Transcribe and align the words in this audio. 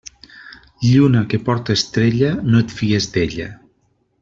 Lluna 0.91 1.21
que 1.33 1.39
porte 1.51 1.77
estrella, 1.81 2.33
no 2.55 2.63
et 2.65 2.75
fies 2.81 3.09
d'ella. 3.19 3.49